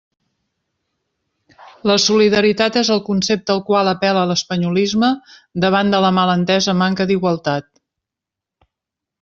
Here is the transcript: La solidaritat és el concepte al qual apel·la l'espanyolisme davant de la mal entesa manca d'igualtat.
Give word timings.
La 1.91 1.97
solidaritat 2.05 2.79
és 2.81 2.89
el 2.95 3.03
concepte 3.11 3.55
al 3.57 3.61
qual 3.69 3.91
apel·la 3.93 4.25
l'espanyolisme 4.31 5.13
davant 5.67 5.95
de 5.97 6.03
la 6.07 6.13
mal 6.21 6.35
entesa 6.39 6.79
manca 6.83 7.09
d'igualtat. 7.13 7.69